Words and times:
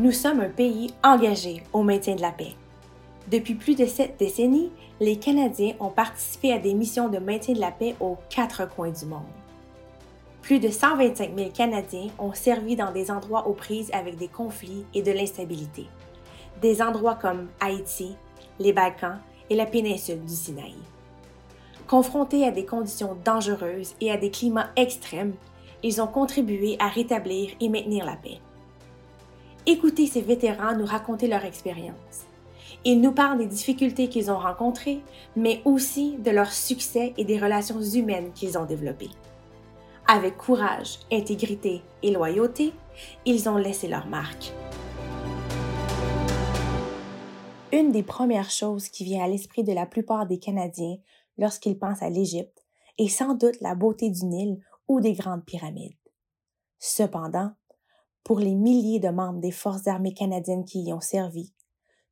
Nous 0.00 0.12
sommes 0.12 0.40
un 0.40 0.48
pays 0.48 0.94
engagé 1.04 1.62
au 1.74 1.82
maintien 1.82 2.14
de 2.14 2.22
la 2.22 2.32
paix. 2.32 2.54
Depuis 3.30 3.54
plus 3.54 3.74
de 3.74 3.84
sept 3.84 4.18
décennies, 4.18 4.70
les 4.98 5.16
Canadiens 5.16 5.74
ont 5.78 5.90
participé 5.90 6.54
à 6.54 6.58
des 6.58 6.72
missions 6.72 7.10
de 7.10 7.18
maintien 7.18 7.52
de 7.52 7.60
la 7.60 7.70
paix 7.70 7.94
aux 8.00 8.16
quatre 8.30 8.66
coins 8.66 8.92
du 8.92 9.04
monde. 9.04 9.28
Plus 10.40 10.58
de 10.58 10.70
125 10.70 11.36
000 11.36 11.50
Canadiens 11.50 12.06
ont 12.18 12.32
servi 12.32 12.76
dans 12.76 12.92
des 12.92 13.10
endroits 13.10 13.46
aux 13.46 13.52
prises 13.52 13.90
avec 13.92 14.16
des 14.16 14.28
conflits 14.28 14.86
et 14.94 15.02
de 15.02 15.12
l'instabilité. 15.12 15.84
Des 16.62 16.80
endroits 16.80 17.18
comme 17.20 17.48
Haïti, 17.60 18.16
les 18.58 18.72
Balkans 18.72 19.18
et 19.50 19.54
la 19.54 19.66
péninsule 19.66 20.24
du 20.24 20.34
Sinaï. 20.34 20.76
Confrontés 21.86 22.46
à 22.46 22.50
des 22.50 22.64
conditions 22.64 23.18
dangereuses 23.22 23.92
et 24.00 24.10
à 24.10 24.16
des 24.16 24.30
climats 24.30 24.70
extrêmes, 24.76 25.34
ils 25.82 26.00
ont 26.00 26.06
contribué 26.06 26.76
à 26.78 26.88
rétablir 26.88 27.50
et 27.60 27.68
maintenir 27.68 28.06
la 28.06 28.16
paix. 28.16 28.40
Écoutez 29.66 30.06
ces 30.06 30.22
vétérans 30.22 30.74
nous 30.74 30.86
raconter 30.86 31.28
leur 31.28 31.44
expérience. 31.44 32.24
Ils 32.84 33.00
nous 33.00 33.12
parlent 33.12 33.38
des 33.38 33.46
difficultés 33.46 34.08
qu'ils 34.08 34.30
ont 34.30 34.38
rencontrées, 34.38 35.00
mais 35.36 35.60
aussi 35.66 36.16
de 36.16 36.30
leurs 36.30 36.52
succès 36.52 37.12
et 37.18 37.24
des 37.24 37.38
relations 37.38 37.82
humaines 37.82 38.32
qu'ils 38.32 38.56
ont 38.56 38.64
développées. 38.64 39.10
Avec 40.08 40.38
courage, 40.38 40.98
intégrité 41.12 41.82
et 42.02 42.10
loyauté, 42.10 42.72
ils 43.26 43.50
ont 43.50 43.58
laissé 43.58 43.86
leur 43.86 44.06
marque. 44.06 44.52
Une 47.70 47.92
des 47.92 48.02
premières 48.02 48.50
choses 48.50 48.88
qui 48.88 49.04
vient 49.04 49.22
à 49.22 49.28
l'esprit 49.28 49.62
de 49.62 49.72
la 49.72 49.84
plupart 49.84 50.26
des 50.26 50.38
Canadiens 50.38 50.96
lorsqu'ils 51.36 51.78
pensent 51.78 52.02
à 52.02 52.08
l'Égypte 52.08 52.64
est 52.98 53.08
sans 53.08 53.34
doute 53.34 53.60
la 53.60 53.74
beauté 53.74 54.08
du 54.08 54.24
Nil 54.24 54.58
ou 54.88 55.00
des 55.00 55.12
grandes 55.12 55.44
pyramides. 55.44 55.92
Cependant, 56.78 57.52
pour 58.24 58.38
les 58.38 58.54
milliers 58.54 59.00
de 59.00 59.08
membres 59.08 59.40
des 59.40 59.50
forces 59.50 59.86
armées 59.86 60.14
canadiennes 60.14 60.64
qui 60.64 60.82
y 60.82 60.92
ont 60.92 61.00
servi, 61.00 61.52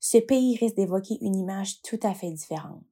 ce 0.00 0.18
pays 0.18 0.56
risque 0.56 0.76
d'évoquer 0.76 1.18
une 1.20 1.36
image 1.36 1.82
tout 1.82 1.98
à 2.02 2.14
fait 2.14 2.30
différente. 2.30 2.84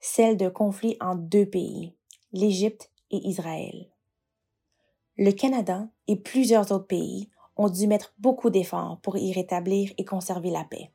Celle 0.00 0.36
de 0.36 0.48
conflit 0.48 0.96
entre 1.00 1.22
deux 1.22 1.46
pays, 1.46 1.94
l'Égypte 2.32 2.90
et 3.10 3.26
Israël. 3.28 3.90
Le 5.16 5.32
Canada 5.32 5.88
et 6.06 6.16
plusieurs 6.16 6.70
autres 6.72 6.86
pays 6.86 7.28
ont 7.56 7.68
dû 7.68 7.86
mettre 7.86 8.14
beaucoup 8.18 8.50
d'efforts 8.50 9.00
pour 9.02 9.16
y 9.16 9.32
rétablir 9.32 9.92
et 9.98 10.04
conserver 10.04 10.50
la 10.50 10.64
paix. 10.64 10.90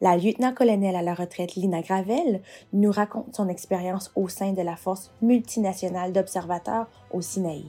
La 0.00 0.16
lieutenant-colonel 0.16 0.96
à 0.96 1.02
la 1.02 1.14
retraite 1.14 1.54
Lina 1.54 1.82
Gravel 1.82 2.40
nous 2.72 2.90
raconte 2.90 3.34
son 3.34 3.48
expérience 3.48 4.12
au 4.16 4.28
sein 4.28 4.52
de 4.52 4.62
la 4.62 4.76
force 4.76 5.12
multinationale 5.22 6.12
d'observateurs 6.12 6.88
au 7.12 7.20
Sinaï. 7.20 7.64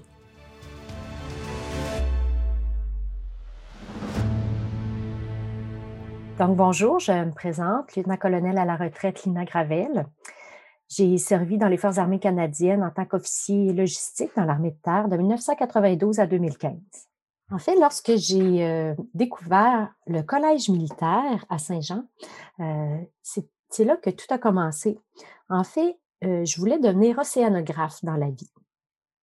Donc 6.39 6.55
bonjour, 6.55 6.99
je 6.99 7.11
me 7.11 7.31
présente, 7.33 7.97
lieutenant-colonel 7.97 8.57
à 8.57 8.63
la 8.63 8.77
retraite 8.77 9.25
Lina 9.25 9.43
Gravel. 9.43 10.05
J'ai 10.87 11.17
servi 11.17 11.57
dans 11.57 11.67
les 11.67 11.75
Forces 11.75 11.97
armées 11.97 12.21
canadiennes 12.21 12.81
en 12.81 12.91
tant 12.91 13.03
qu'officier 13.03 13.73
logistique 13.73 14.31
dans 14.37 14.45
l'armée 14.45 14.71
de 14.71 14.77
terre 14.81 15.09
de 15.09 15.17
1992 15.17 16.21
à 16.21 16.27
2015. 16.27 16.77
En 17.51 17.57
fait, 17.57 17.75
lorsque 17.75 18.15
j'ai 18.15 18.65
euh, 18.65 18.95
découvert 19.13 19.93
le 20.07 20.21
collège 20.21 20.69
militaire 20.69 21.43
à 21.49 21.57
Saint-Jean, 21.57 22.05
euh, 22.61 22.97
c'est 23.21 23.83
là 23.83 23.97
que 23.97 24.09
tout 24.09 24.33
a 24.33 24.37
commencé. 24.37 24.97
En 25.49 25.65
fait, 25.65 25.99
euh, 26.23 26.45
je 26.45 26.57
voulais 26.57 26.79
devenir 26.79 27.17
océanographe 27.17 28.01
dans 28.05 28.15
la 28.15 28.29
vie. 28.29 28.49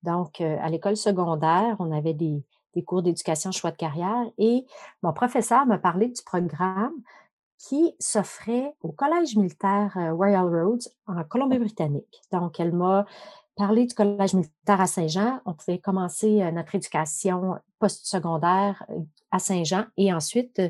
Donc, 0.03 0.42
à 0.42 0.69
l'école 0.69 0.98
secondaire, 0.98 1.77
on 1.78 1.91
avait 1.91 2.14
des, 2.14 2.44
des 2.77 2.84
cours 2.84 3.02
d'éducation 3.02 3.50
choix 3.50 3.72
de 3.72 3.77
carrière 3.77 4.30
et 4.38 4.64
mon 5.02 5.12
professeur 5.12 5.66
m'a 5.66 5.78
parlé 5.78 6.08
du 6.08 6.22
programme 6.22 6.94
qui 7.59 7.94
s'offrait 7.98 8.75
au 8.82 8.92
Collège 8.92 9.34
militaire 9.34 9.97
euh, 9.97 10.12
Royal 10.12 10.47
Roads 10.47 10.91
en 11.06 11.25
Colombie-Britannique. 11.25 12.22
Donc, 12.31 12.60
elle 12.60 12.72
m'a 12.72 13.06
parlé 13.56 13.86
du 13.86 13.94
Collège 13.94 14.34
militaire 14.34 14.81
à 14.81 14.86
Saint-Jean. 14.86 15.41
On 15.47 15.54
pouvait 15.54 15.78
commencer 15.78 16.42
euh, 16.42 16.50
notre 16.50 16.75
éducation 16.75 17.56
post-secondaire 17.78 18.84
euh, 18.91 18.98
à 19.31 19.38
Saint-Jean 19.38 19.86
et 19.97 20.12
ensuite, 20.12 20.60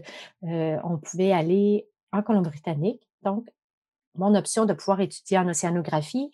on 0.43 0.99
pouvait 0.99 1.33
aller 1.33 1.89
en 2.13 2.23
Colombie-Britannique. 2.23 3.03
Donc, 3.23 3.49
mon 4.15 4.35
option 4.35 4.65
de 4.65 4.73
pouvoir 4.73 5.01
étudier 5.01 5.39
en 5.39 5.49
océanographie 5.49 6.33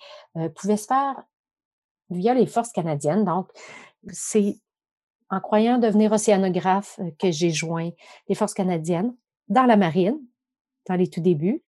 pouvait 0.54 0.76
se 0.76 0.86
faire 0.86 1.20
via 2.10 2.32
les 2.32 2.46
forces 2.46 2.70
canadiennes. 2.70 3.24
Donc, 3.24 3.48
c'est 4.08 4.60
en 5.32 5.40
croyant 5.40 5.78
devenir 5.78 6.12
océanographe 6.12 7.00
que 7.18 7.30
j'ai 7.30 7.50
joint 7.50 7.90
les 8.28 8.34
forces 8.34 8.54
canadiennes 8.54 9.16
dans 9.48 9.64
la 9.64 9.76
marine 9.76 10.20
dans 10.88 10.94
les 10.94 11.08
tout 11.08 11.20
débuts. 11.20 11.62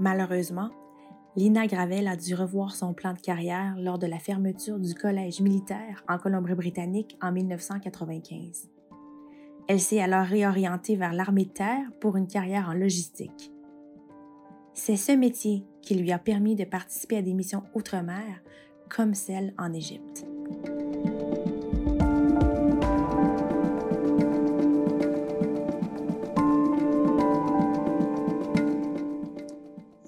Malheureusement, 0.00 0.70
Lina 1.36 1.66
Gravel 1.66 2.08
a 2.08 2.16
dû 2.16 2.34
revoir 2.34 2.74
son 2.74 2.92
plan 2.94 3.12
de 3.12 3.20
carrière 3.20 3.76
lors 3.78 3.98
de 3.98 4.06
la 4.06 4.18
fermeture 4.18 4.78
du 4.78 4.94
collège 4.94 5.40
militaire 5.40 6.02
en 6.08 6.18
Colombie-Britannique 6.18 7.16
en 7.20 7.30
1995. 7.30 8.68
Elle 9.68 9.80
s'est 9.80 10.00
alors 10.00 10.26
réorientée 10.26 10.96
vers 10.96 11.12
l'armée 11.12 11.44
de 11.44 11.50
terre 11.50 11.86
pour 12.00 12.16
une 12.16 12.26
carrière 12.26 12.68
en 12.68 12.74
logistique. 12.74 13.52
C'est 14.72 14.96
ce 14.96 15.12
métier 15.12 15.64
qui 15.86 15.94
lui 15.94 16.12
a 16.12 16.18
permis 16.18 16.54
de 16.54 16.64
participer 16.64 17.16
à 17.16 17.22
des 17.22 17.32
missions 17.32 17.62
outre-mer, 17.74 18.42
comme 18.90 19.14
celle 19.14 19.54
en 19.56 19.72
Égypte. 19.72 20.26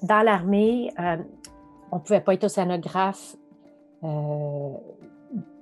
dans 0.08 0.22
l'armée, 0.22 0.90
euh, 0.98 1.18
on 1.92 1.96
ne 1.96 2.00
pouvait 2.00 2.22
pas 2.22 2.34
être 2.34 2.44
océanographe 2.44 3.36
euh, 4.02 4.72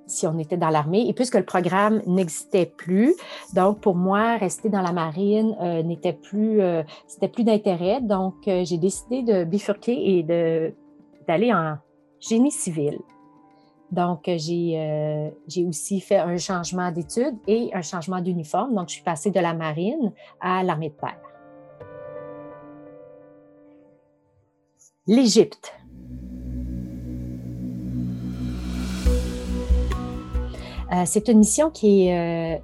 si 0.07 0.27
on 0.27 0.37
était 0.39 0.57
dans 0.57 0.69
l'armée. 0.69 1.07
Et 1.07 1.13
puisque 1.13 1.35
le 1.35 1.45
programme 1.45 2.01
n'existait 2.05 2.65
plus, 2.65 3.15
donc 3.53 3.79
pour 3.79 3.95
moi, 3.95 4.37
rester 4.37 4.69
dans 4.69 4.81
la 4.81 4.91
marine 4.91 5.55
euh, 5.61 5.83
n'était 5.83 6.13
plus, 6.13 6.61
c'était 7.07 7.27
plus 7.27 7.43
d'intérêt. 7.43 8.01
Donc, 8.01 8.35
j'ai 8.45 8.77
décidé 8.77 9.23
de 9.23 9.43
bifurquer 9.43 10.17
et 10.17 10.23
d'aller 11.27 11.53
en 11.53 11.75
génie 12.19 12.51
civil. 12.51 12.97
Donc, 13.91 14.23
j'ai, 14.25 15.31
j'ai 15.47 15.65
aussi 15.65 16.01
fait 16.01 16.17
un 16.17 16.37
changement 16.37 16.91
d'études 16.91 17.37
et 17.47 17.69
un 17.73 17.81
changement 17.81 18.21
d'uniforme. 18.21 18.75
Donc, 18.75 18.89
je 18.89 18.95
suis 18.95 19.03
passée 19.03 19.31
de 19.31 19.39
la 19.39 19.53
marine 19.53 20.11
à 20.41 20.63
l'armée 20.63 20.89
de 20.89 20.95
terre. 20.95 21.17
l'Égypte. 25.07 25.73
C'est 31.05 31.27
une 31.27 31.39
mission 31.39 31.69
qui 31.69 32.07
est 32.07 32.57
euh, 32.57 32.59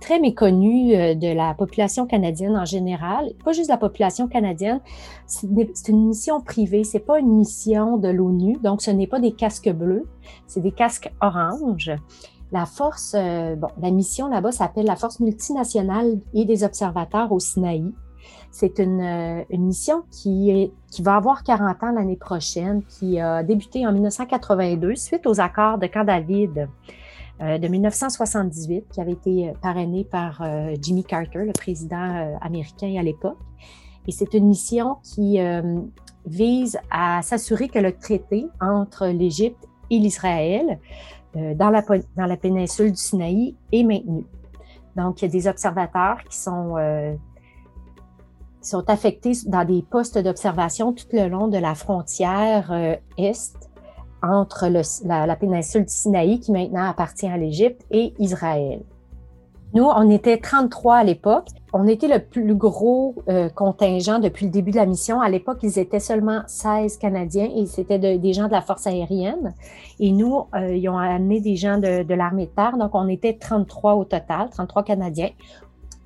très 0.00 0.18
méconnue 0.20 0.94
euh, 0.94 1.14
de 1.14 1.28
la 1.28 1.54
population 1.54 2.06
canadienne 2.06 2.56
en 2.56 2.64
général, 2.64 3.32
pas 3.44 3.52
juste 3.52 3.68
la 3.68 3.76
population 3.76 4.28
canadienne. 4.28 4.80
C'est 5.26 5.88
une 5.88 6.08
mission 6.08 6.40
privée, 6.40 6.84
c'est 6.84 7.00
pas 7.00 7.18
une 7.18 7.36
mission 7.36 7.96
de 7.96 8.08
l'ONU, 8.08 8.56
donc 8.62 8.82
ce 8.82 8.90
n'est 8.90 9.06
pas 9.06 9.20
des 9.20 9.32
casques 9.32 9.70
bleus, 9.70 10.06
c'est 10.46 10.60
des 10.60 10.72
casques 10.72 11.10
oranges. 11.20 11.92
La 12.52 12.66
force, 12.66 13.14
bon, 13.14 13.68
la 13.80 13.90
mission 13.92 14.26
là-bas 14.26 14.50
s'appelle 14.50 14.86
la 14.86 14.96
Force 14.96 15.20
multinationale 15.20 16.18
et 16.34 16.44
des 16.44 16.64
observateurs 16.64 17.30
au 17.30 17.38
Sinaï. 17.38 17.84
C'est 18.50 18.78
une, 18.78 19.00
euh, 19.00 19.44
une, 19.50 19.66
mission 19.66 20.02
qui, 20.10 20.50
est, 20.50 20.72
qui 20.90 21.02
va 21.02 21.16
avoir 21.16 21.44
40 21.44 21.82
ans 21.84 21.92
l'année 21.92 22.16
prochaine, 22.16 22.82
qui 22.84 23.20
a 23.20 23.42
débuté 23.42 23.86
en 23.86 23.92
1982 23.92 24.96
suite 24.96 25.26
aux 25.26 25.40
accords 25.40 25.78
de 25.78 25.86
Camp 25.86 26.04
David 26.04 26.58
euh, 26.58 26.66
de 27.40 27.68
1978, 27.68 28.86
qui 28.92 29.00
avait 29.00 29.12
été 29.12 29.48
euh, 29.48 29.52
parrainé 29.62 30.04
par 30.04 30.42
Jimmy 30.80 31.04
Carter, 31.04 31.44
le 31.44 31.52
président 31.52 32.36
américain 32.40 32.94
à 32.98 33.02
l'époque. 33.02 33.38
Et 34.06 34.12
c'est 34.12 34.32
une 34.34 34.48
mission 34.48 34.96
qui 35.02 35.38
vise 36.26 36.78
à 36.90 37.20
s'assurer 37.22 37.68
que 37.68 37.78
le 37.78 37.92
traité 37.92 38.46
entre 38.60 39.06
l'Égypte 39.06 39.68
et 39.90 39.98
l'Israël 39.98 40.78
dans, 41.34 41.70
la, 41.70 41.82
dans 42.16 42.26
la 42.26 42.36
péninsule 42.36 42.92
du 42.92 42.96
Sinaï 42.96 43.54
est 43.72 43.84
maintenu. 43.84 44.24
Donc, 44.96 45.20
il 45.20 45.26
y 45.26 45.28
a 45.28 45.30
des 45.30 45.46
observateurs 45.46 46.24
qui 46.24 46.36
sont 46.36 46.76
sont 48.60 48.88
affectés 48.88 49.32
dans 49.46 49.64
des 49.64 49.82
postes 49.82 50.18
d'observation 50.18 50.92
tout 50.92 51.06
le 51.12 51.28
long 51.28 51.48
de 51.48 51.58
la 51.58 51.74
frontière 51.74 52.70
euh, 52.72 52.96
est 53.16 53.56
entre 54.22 54.66
la, 54.68 55.36
péninsule 55.36 55.84
du 55.84 55.92
Sinaï, 55.92 56.40
qui 56.40 56.52
maintenant 56.52 56.88
appartient 56.88 57.28
à 57.28 57.36
l'Égypte, 57.36 57.84
et 57.90 58.14
Israël. 58.18 58.82
Nous, 59.72 59.84
on 59.84 60.10
était 60.10 60.38
33 60.38 60.96
à 60.96 61.04
l'époque. 61.04 61.46
On 61.72 61.86
était 61.86 62.08
le 62.08 62.18
plus 62.18 62.56
gros 62.56 63.14
euh, 63.28 63.48
contingent 63.48 64.18
depuis 64.18 64.46
le 64.46 64.50
début 64.50 64.72
de 64.72 64.76
la 64.76 64.86
mission. 64.86 65.20
À 65.20 65.28
l'époque, 65.28 65.58
ils 65.62 65.78
étaient 65.78 66.00
seulement 66.00 66.42
16 66.48 66.96
Canadiens 66.96 67.48
et 67.54 67.66
c'était 67.66 68.18
des 68.18 68.32
gens 68.32 68.48
de 68.48 68.52
la 68.52 68.62
force 68.62 68.88
aérienne. 68.88 69.54
Et 70.00 70.10
nous, 70.10 70.46
euh, 70.56 70.74
ils 70.74 70.88
ont 70.88 70.98
amené 70.98 71.40
des 71.40 71.54
gens 71.54 71.78
de, 71.78 72.14
l'armée 72.14 72.46
de 72.46 72.50
terre. 72.50 72.76
Donc, 72.78 72.90
on 72.94 73.06
était 73.06 73.34
33 73.34 73.94
au 73.94 74.04
total, 74.04 74.50
33 74.50 74.82
Canadiens. 74.82 75.30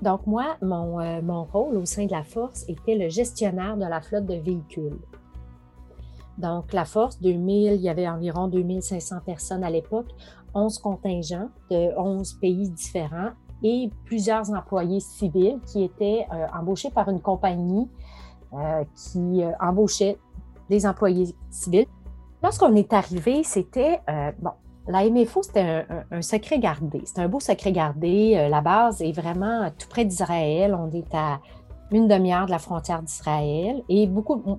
Donc, 0.03 0.27
moi, 0.27 0.57
euh, 0.63 1.23
mon 1.23 1.45
rôle 1.45 1.79
au 1.79 1.87
sein 1.87 2.05
de 2.05 2.13
la 2.13 2.23
force 2.23 2.67
était 2.69 2.97
le 2.97 3.09
gestionnaire 3.09 3.79
de 3.79 3.87
la 3.87 4.03
flotte 4.03 4.27
de 4.27 4.35
véhicules. 4.35 4.99
Donc, 6.39 6.73
la 6.73 6.85
force, 6.85 7.21
2000, 7.21 7.75
il 7.75 7.81
y 7.81 7.89
avait 7.89 8.09
environ 8.09 8.49
2500 8.49 9.17
personnes 9.25 9.65
à 9.65 9.71
l'époque, 9.71 10.09
11 10.55 10.79
contingents 10.79 11.49
de 11.71 11.97
11 11.97 12.35
pays 12.35 12.71
différents 12.71 13.31
et 13.63 13.91
plusieurs 14.05 14.51
employés 14.53 15.01
civils 15.01 15.59
qui 15.67 15.83
étaient 15.83 16.27
euh, 16.33 16.47
embauchés 16.59 16.91
par 16.91 17.09
une 17.09 17.21
compagnie 17.21 17.89
euh, 18.53 18.85
qui 18.95 19.43
euh, 19.43 19.53
embauchait 19.61 20.19
des 20.69 20.87
employés 20.87 21.35
civils. 21.51 21.87
Lorsqu'on 22.43 22.75
est 22.75 22.93
arrivé, 22.93 23.43
c'était, 23.43 24.01
bon, 24.39 24.51
la 24.87 25.09
MFO, 25.09 25.43
c'était 25.43 25.87
un, 26.11 26.21
secret 26.21 26.59
gardé. 26.59 27.01
C'est 27.07 27.21
un 27.21 27.29
beau 27.29 27.41
secret 27.41 27.73
gardé. 27.73 28.49
la 28.51 28.61
base 28.61 29.01
est 29.01 29.13
vraiment 29.13 29.71
tout 29.79 29.89
près 29.89 30.05
d'Israël. 30.05 30.75
On 30.75 30.91
est 30.91 31.15
à 31.15 31.41
une 31.91 32.07
demi-heure 32.07 32.45
de 32.45 32.51
la 32.51 32.59
frontière 32.59 33.03
d'Israël 33.03 33.83
et 33.89 34.07
beaucoup, 34.07 34.59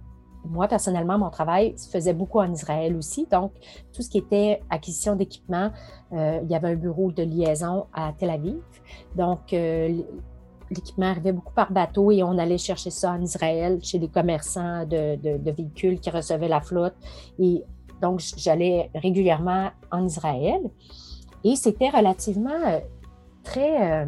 moi, 0.50 0.68
personnellement, 0.68 1.18
mon 1.18 1.30
travail 1.30 1.74
se 1.78 1.90
faisait 1.90 2.14
beaucoup 2.14 2.40
en 2.40 2.52
Israël 2.52 2.96
aussi. 2.96 3.28
Donc, 3.32 3.52
tout 3.94 4.02
ce 4.02 4.10
qui 4.10 4.18
était 4.18 4.62
acquisition 4.70 5.16
d'équipement, 5.16 5.72
euh, 6.14 6.40
il 6.44 6.50
y 6.50 6.56
avait 6.56 6.70
un 6.70 6.76
bureau 6.76 7.12
de 7.12 7.24
liaison 7.24 7.86
à 7.94 8.14
Tel 8.18 8.30
Aviv. 8.30 8.62
Donc, 9.16 9.54
euh, 9.54 10.02
l'équipement 10.70 11.08
arrivait 11.08 11.32
beaucoup 11.32 11.54
par 11.54 11.72
bateau 11.72 12.12
et 12.12 12.24
on 12.24 12.38
allait 12.38 12.58
chercher 12.58 12.90
ça 12.90 13.12
en 13.12 13.22
Israël 13.22 13.80
chez 13.84 14.00
les 14.00 14.08
commerçants 14.08 14.86
de, 14.86 15.52
véhicules 15.52 16.00
qui 16.00 16.10
recevaient 16.10 16.48
la 16.48 16.62
flotte. 16.62 16.96
Et 17.40 17.64
donc, 18.02 18.22
j'allais 18.38 18.90
régulièrement 18.96 19.70
en 19.92 20.06
Israël. 20.06 20.62
Et 21.44 21.56
c'était 21.56 21.90
relativement 21.90 22.50
euh, 22.50 22.80
très... 23.44 24.08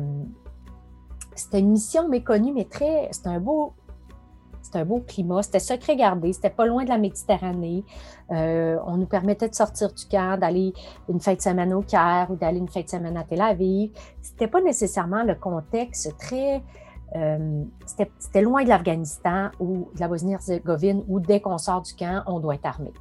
c'était 1.36 1.60
une 1.60 1.72
mission 1.72 2.08
méconnue, 2.08 2.54
mais 2.54 2.66
très... 2.66 3.10
C'était 3.12 3.30
un 3.30 3.40
beau 3.40 3.74
c'était 4.68 4.80
un 4.80 4.86
beau 4.86 5.00
climat. 5.00 5.42
C'était 5.44 5.60
secret 5.60 5.96
gardé. 5.96 6.34
C'était 6.34 6.50
pas 6.50 6.66
loin 6.66 6.84
de 6.84 6.90
la 6.90 6.98
Méditerranée. 6.98 7.84
Euh, 8.32 8.78
on 8.86 8.98
nous 8.98 9.06
permettait 9.06 9.48
de 9.48 9.56
sortir 9.56 9.94
du 9.94 10.06
camp, 10.06 10.38
d'aller 10.38 10.74
une 11.10 11.22
fête 11.22 11.38
de 11.38 11.44
semaine 11.44 11.74
au 11.74 11.82
Caire 11.82 12.28
ou 12.30 12.36
d'aller 12.36 12.58
une 12.60 12.68
fête 12.68 12.86
de 12.86 12.92
semaine 12.92 13.16
à 13.16 13.24
Tel 13.24 13.42
Aviv. 13.42 13.92
C'était 14.22 14.48
pas 14.48 14.62
nécessairement 14.62 15.24
le 15.24 15.36
contexte 15.36 16.16
très. 16.18 16.62
Euh, 17.16 17.64
c'était 17.86 18.42
loin 18.42 18.64
de 18.64 18.70
l'Afghanistan 18.70 19.50
ou 19.62 19.90
de 19.96 20.00
la 20.00 20.10
Bosnie-Herzégovine 20.10 21.04
où 21.08 21.22
dès 21.22 21.40
qu'on 21.40 21.58
sort 21.58 21.82
du 21.82 21.94
camp, 21.94 22.24
on 22.28 22.40
doit 22.40 22.56
être 22.56 22.66
armé. 22.66 22.92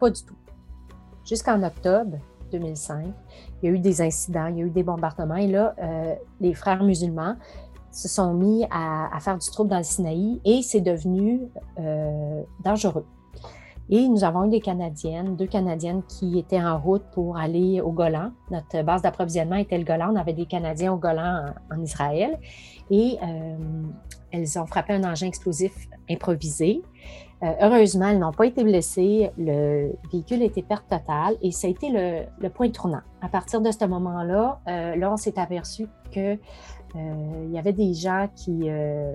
Pas 0.00 0.10
du 0.10 0.22
tout. 0.24 0.34
Jusqu'en 1.24 1.62
octobre 1.62 2.16
2005, 2.50 3.06
il 3.62 3.66
y 3.66 3.72
a 3.72 3.74
eu 3.76 3.78
des 3.78 4.02
incidents, 4.02 4.46
il 4.46 4.58
y 4.58 4.62
a 4.62 4.64
eu 4.64 4.70
des 4.70 4.82
bombardements 4.82 5.36
et 5.36 5.46
là, 5.46 5.76
euh, 5.80 6.14
les 6.40 6.54
frères 6.54 6.82
musulmans 6.82 7.36
se 7.90 8.08
sont 8.08 8.34
mis 8.34 8.64
à, 8.70 9.18
faire 9.20 9.38
du 9.38 9.48
trouble 9.50 9.70
dans 9.70 9.78
le 9.78 9.84
Sinaï 9.84 10.40
et 10.44 10.62
c'est 10.62 10.80
devenu 10.80 11.48
euh, 11.78 12.42
dangereux. 12.64 13.04
Et 13.92 14.08
nous 14.08 14.22
avons 14.24 14.46
eu 14.46 14.50
des 14.50 14.60
Canadiennes, 14.60 15.36
deux 15.36 15.46
Canadiennes 15.46 16.02
qui 16.04 16.38
étaient 16.38 16.62
en 16.62 16.78
route 16.78 17.02
pour 17.12 17.36
aller 17.36 17.80
au 17.80 17.90
Golan. 17.90 18.30
Notre 18.50 18.82
base 18.82 19.02
d'approvisionnement 19.02 19.56
était 19.56 19.76
le 19.76 19.84
Golan. 19.84 20.12
On 20.12 20.16
avait 20.16 20.32
des 20.32 20.46
Canadiens 20.46 20.92
au 20.92 20.96
Golan 20.96 21.46
en, 21.72 21.80
Israël. 21.80 22.38
Et 22.90 23.18
euh, 23.22 23.56
elles 24.30 24.58
ont 24.58 24.66
frappé 24.66 24.94
un 24.94 25.04
engin 25.04 25.26
explosif 25.26 25.72
improvisé. 26.08 26.82
Euh, 27.42 27.52
heureusement, 27.60 28.08
elles 28.08 28.20
n'ont 28.20 28.32
pas 28.32 28.46
été 28.46 28.62
blessées. 28.62 29.30
Le 29.36 29.92
véhicule 30.12 30.42
était 30.42 30.62
perte 30.62 30.88
totale 30.88 31.36
et 31.42 31.50
ça 31.50 31.66
a 31.66 31.70
été 31.70 31.90
le, 31.90 32.48
point 32.48 32.70
tournant. 32.70 33.02
À 33.20 33.28
partir 33.28 33.60
de 33.60 33.70
ce 33.72 33.84
moment-là, 33.86 34.60
là, 34.66 35.12
on 35.12 35.16
s'est 35.16 35.38
aperçu 35.38 35.88
que 36.12 36.38
euh, 36.96 37.44
il 37.46 37.52
y 37.52 37.58
avait 37.58 37.72
des 37.72 37.94
gens 37.94 38.28
qui, 38.34 38.68
euh, 38.68 39.14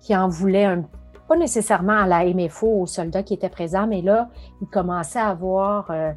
qui 0.00 0.16
en 0.16 0.28
voulaient 0.28 0.78
pas 1.28 1.36
nécessairement 1.36 1.98
à 1.98 2.06
la 2.06 2.24
MFO 2.24 2.82
aux 2.82 2.86
soldats 2.86 3.22
qui 3.22 3.34
étaient 3.34 3.48
présents, 3.48 3.86
mais 3.86 4.02
là, 4.02 4.30
ils 4.60 4.68
commençaient 4.68 5.18
à 5.18 5.28
avoir 5.28 5.90
euh, 5.90 6.12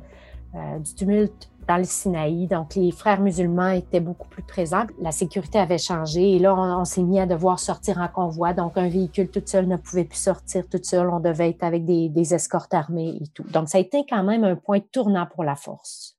du 0.80 0.96
tumulte 0.96 1.50
dans 1.68 1.78
le 1.78 1.84
Sinaï. 1.84 2.48
Donc, 2.48 2.76
les 2.76 2.92
frères 2.92 3.22
musulmans 3.22 3.70
étaient 3.70 4.00
beaucoup 4.00 4.28
plus 4.28 4.42
présents. 4.42 4.86
La 5.00 5.12
sécurité 5.12 5.60
avait 5.60 5.78
changé 5.78 6.36
et 6.36 6.40
là, 6.40 6.56
on, 6.56 6.86
s'est 6.86 7.04
mis 7.04 7.20
à 7.20 7.28
devoir 7.28 7.60
sortir 7.60 8.00
en 8.00 8.08
convoi. 8.08 8.54
Donc, 8.54 8.78
un 8.78 8.90
véhicule 8.90 9.30
tout 9.30 9.44
seul 9.46 9.68
ne 9.68 9.78
pouvait 9.78 10.06
plus 10.06 10.18
sortir 10.18 10.68
tout 10.68 10.80
seul. 10.82 11.10
On 11.10 11.20
devait 11.20 11.50
être 11.50 11.64
avec 11.64 11.86
des, 11.86 12.10
des 12.10 12.34
escortes 12.34 12.74
armées 12.74 13.20
et 13.22 13.28
tout. 13.28 13.44
Donc, 13.44 13.70
ça 13.70 13.78
a 13.78 13.82
été 13.82 14.04
quand 14.10 14.24
même 14.24 14.44
un 14.44 14.56
point 14.56 14.80
tournant 14.80 15.28
pour 15.28 15.44
la 15.44 15.56
force. 15.56 16.18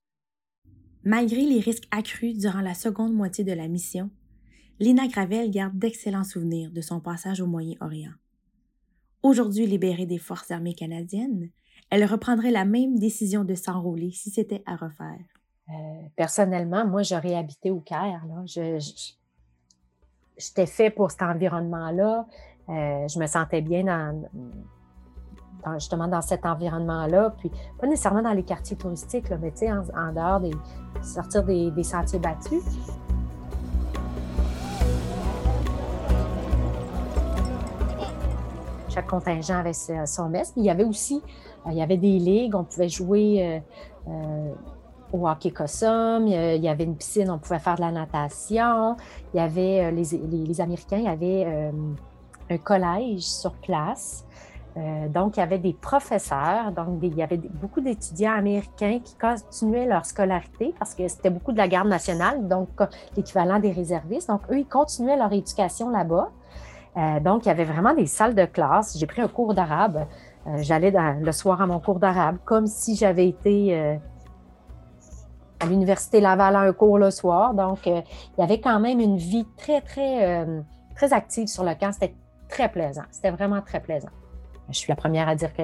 Malgré 1.03 1.41
les 1.41 1.59
risques 1.59 1.87
accrus 1.91 2.37
durant 2.37 2.61
la 2.61 2.73
seconde 2.73 3.13
moitié 3.13 3.43
de 3.43 3.53
la 3.53 3.67
mission, 3.67 4.09
Lina 4.79 5.07
Gravel 5.07 5.51
garde 5.51 5.77
d'excellents 5.77 6.23
souvenirs 6.23 6.71
de 6.71 6.81
son 6.81 6.99
passage 6.99 7.41
au 7.41 7.47
Moyen-Orient. 7.47 8.13
Aujourd'hui 9.23 9.65
libérée 9.67 10.05
des 10.05 10.17
forces 10.17 10.51
armées 10.51 10.73
canadiennes, 10.73 11.49
elle 11.89 12.05
reprendrait 12.05 12.51
la 12.51 12.65
même 12.65 12.97
décision 12.97 13.43
de 13.43 13.53
s'enrôler 13.53 14.11
si 14.11 14.29
c'était 14.29 14.63
à 14.65 14.75
refaire. 14.75 15.19
Euh, 15.69 15.73
personnellement, 16.15 16.85
moi, 16.85 17.03
j'aurais 17.03 17.35
habité 17.35 17.69
au 17.69 17.79
Caire. 17.79 18.25
Je, 18.45 18.79
j'étais 20.37 20.65
fait 20.65 20.89
pour 20.89 21.11
cet 21.11 21.21
environnement-là. 21.21 22.25
Euh, 22.69 23.07
je 23.07 23.19
me 23.19 23.27
sentais 23.27 23.61
bien 23.61 23.83
dans, 23.83 24.23
justement 25.75 26.07
dans 26.07 26.21
cet 26.21 26.45
environnement-là, 26.45 27.35
puis 27.37 27.51
pas 27.79 27.87
nécessairement 27.87 28.21
dans 28.21 28.33
les 28.33 28.43
quartiers 28.43 28.77
touristiques, 28.77 29.29
là, 29.29 29.37
mais 29.37 29.51
sais, 29.53 29.71
en, 29.71 30.13
dehors 30.13 30.39
des 30.39 30.51
sortir 31.01 31.43
des, 31.43 31.83
sentiers 31.83 32.19
battus. 32.19 32.63
Chaque 38.93 39.07
contingent 39.07 39.57
avait 39.57 39.73
son 39.73 40.27
mess. 40.27 40.51
il 40.57 40.65
y 40.65 40.69
avait 40.69 40.83
aussi, 40.83 41.21
euh, 41.65 41.71
il 41.71 41.77
y 41.77 41.81
avait 41.81 41.95
des 41.95 42.19
ligues, 42.19 42.55
on 42.55 42.65
pouvait 42.65 42.89
jouer 42.89 43.61
euh, 44.07 44.11
euh, 44.11 44.53
au 45.13 45.29
hockey 45.29 45.51
cossum, 45.51 46.27
il 46.27 46.61
y 46.61 46.67
avait 46.67 46.83
une 46.83 46.97
piscine, 46.97 47.29
on 47.31 47.37
pouvait 47.37 47.59
faire 47.59 47.75
de 47.75 47.81
la 47.81 47.91
natation. 47.91 48.97
Il 49.33 49.37
y 49.37 49.39
avait 49.39 49.91
les, 49.91 50.61
Américains, 50.61 50.97
il 50.97 51.05
y 51.05 51.07
avait 51.07 51.71
un 52.49 52.57
collège 52.57 53.21
sur 53.21 53.53
place 53.53 54.25
donc, 55.09 55.35
il 55.35 55.41
y 55.41 55.43
avait 55.43 55.57
des 55.57 55.73
professeurs, 55.73 56.71
donc 56.71 56.99
il 57.01 57.13
y 57.13 57.21
avait 57.21 57.37
beaucoup 57.37 57.81
d'étudiants 57.81 58.37
américains 58.37 58.99
qui 59.03 59.17
continuaient 59.17 59.85
leur 59.85 60.05
scolarité 60.05 60.73
parce 60.79 60.95
que 60.95 61.05
c'était 61.09 61.29
beaucoup 61.29 61.51
de 61.51 61.57
la 61.57 61.67
garde 61.67 61.89
nationale, 61.89 62.47
donc 62.47 62.69
l'équivalent 63.17 63.59
des 63.59 63.71
réservistes. 63.71 64.29
Donc, 64.29 64.41
eux, 64.49 64.59
ils 64.59 64.65
continuaient 64.65 65.17
leur 65.17 65.33
éducation 65.33 65.89
là-bas. 65.89 66.29
Euh, 66.97 67.19
donc, 67.19 67.45
il 67.45 67.49
y 67.49 67.51
avait 67.51 67.65
vraiment 67.65 67.93
des 67.93 68.05
salles 68.05 68.35
de 68.35 68.45
classe. 68.45 68.97
J'ai 68.97 69.05
pris 69.05 69.21
un 69.21 69.27
cours 69.27 69.53
d'arabe. 69.53 70.07
Euh, 70.47 70.57
j'allais 70.59 70.91
le 70.91 71.31
soir 71.31 71.61
à 71.61 71.67
mon 71.67 71.79
cours 71.79 71.99
d'arabe 71.99 72.37
comme 72.45 72.67
si 72.67 72.95
j'avais 72.95 73.27
été 73.27 73.99
à 75.59 75.65
l'Université 75.67 76.19
Laval 76.19 76.55
à 76.55 76.61
un 76.61 76.73
cours 76.73 76.97
le 76.97 77.11
soir. 77.11 77.53
Donc, 77.53 77.85
il 77.85 78.03
y 78.37 78.41
avait 78.41 78.59
quand 78.59 78.79
même 78.79 78.99
une 78.99 79.17
vie 79.17 79.47
très, 79.57 79.81
très, 79.81 80.45
très 80.95 81.13
active 81.13 81.47
sur 81.47 81.63
le 81.63 81.75
camp. 81.75 81.91
C'était 81.91 82.15
très 82.49 82.69
plaisant. 82.69 83.03
C'était 83.11 83.31
vraiment 83.31 83.61
très 83.61 83.79
plaisant 83.79 84.09
je 84.71 84.77
suis 84.77 84.89
la 84.89 84.95
première 84.95 85.27
à 85.27 85.35
dire 85.35 85.53
que 85.53 85.63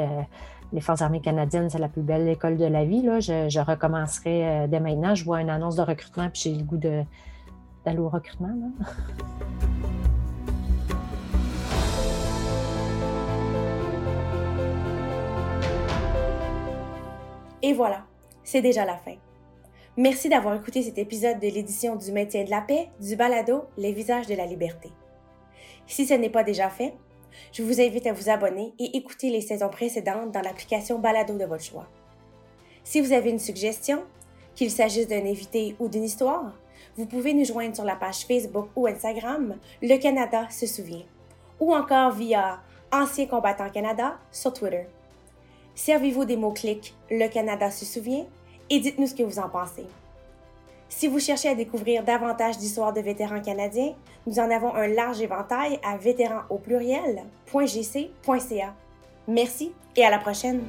les 0.73 0.81
Forces 0.81 1.01
armées 1.01 1.21
canadiennes, 1.21 1.69
c'est 1.69 1.79
la 1.79 1.87
plus 1.87 2.01
belle 2.01 2.27
école 2.27 2.57
de 2.57 2.65
la 2.65 2.83
vie. 2.83 3.01
Là. 3.01 3.19
Je, 3.19 3.59
recommencerai 3.59 4.45
euh, 4.45 4.67
dès 4.67 4.79
maintenant. 4.79 5.15
Je 5.15 5.23
vois 5.23 5.41
une 5.41 5.49
annonce 5.49 5.77
de 5.77 5.81
recrutement, 5.81 6.29
puis 6.29 6.41
j'ai 6.41 6.55
le 6.55 6.63
goût 6.63 6.77
d'aller 6.77 7.99
au 7.99 8.09
recrutement. 8.09 8.49
Et 17.67 17.73
voilà, 17.73 18.05
c'est 18.45 18.61
déjà 18.61 18.85
la 18.85 18.95
fin. 18.95 19.15
Merci 19.97 20.29
d'avoir 20.29 20.55
écouté 20.55 20.81
cet 20.81 20.97
épisode 20.97 21.41
de 21.41 21.49
l'édition 21.49 21.97
du 21.97 22.13
maintien 22.13 22.45
de 22.45 22.49
la 22.49 22.61
paix 22.61 22.87
du 23.01 23.17
balado 23.17 23.65
Les 23.75 23.91
visages 23.91 24.25
de 24.25 24.35
la 24.35 24.45
liberté. 24.45 24.89
Si 25.85 26.07
ce 26.07 26.13
n'est 26.13 26.29
pas 26.29 26.45
déjà 26.45 26.69
fait, 26.69 26.93
je 27.51 27.63
vous 27.63 27.81
invite 27.81 28.07
à 28.07 28.13
vous 28.13 28.29
abonner 28.29 28.73
et 28.79 28.95
écouter 28.95 29.29
les 29.31 29.41
saisons 29.41 29.67
précédentes 29.67 30.31
dans 30.31 30.39
l'application 30.39 30.97
Balado 30.99 31.37
de 31.37 31.43
votre 31.43 31.65
choix. 31.65 31.87
Si 32.85 33.01
vous 33.01 33.11
avez 33.11 33.31
une 33.31 33.37
suggestion, 33.37 34.01
qu'il 34.55 34.71
s'agisse 34.71 35.09
d'un 35.09 35.25
invité 35.25 35.75
ou 35.77 35.89
d'une 35.89 36.05
histoire, 36.05 36.53
vous 36.95 37.05
pouvez 37.05 37.33
nous 37.33 37.43
joindre 37.43 37.75
sur 37.75 37.83
la 37.83 37.97
page 37.97 38.25
Facebook 38.25 38.69
ou 38.77 38.87
Instagram 38.87 39.57
Le 39.81 39.97
Canada 39.97 40.47
se 40.49 40.67
souvient 40.67 41.03
ou 41.59 41.75
encore 41.75 42.11
via 42.11 42.61
Ancien 42.93 43.25
combattant 43.25 43.69
Canada 43.69 44.19
sur 44.31 44.53
Twitter. 44.53 44.87
Servez-vous 45.77 46.25
des 46.25 46.37
mots-clics 46.37 46.95
Le 47.11 47.27
Canada 47.27 47.69
se 47.69 47.85
souvient 47.85 48.25
et 48.71 48.79
dites-nous 48.79 49.05
ce 49.05 49.13
que 49.13 49.21
vous 49.21 49.37
en 49.37 49.47
pensez. 49.47 49.85
Si 50.89 51.07
vous 51.07 51.19
cherchez 51.19 51.49
à 51.49 51.55
découvrir 51.55 52.03
davantage 52.03 52.57
d'histoires 52.57 52.93
de 52.93 52.99
vétérans 52.99 53.41
canadiens, 53.41 53.93
nous 54.25 54.39
en 54.39 54.49
avons 54.49 54.73
un 54.73 54.87
large 54.87 55.21
éventail 55.21 55.79
à 55.83 55.95
vétérans. 55.95 56.41
Merci 59.27 59.71
et 59.95 60.03
à 60.03 60.09
la 60.09 60.17
prochaine! 60.17 60.63